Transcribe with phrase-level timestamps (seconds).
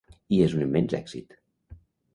[0.37, 1.39] I és un immens èxit.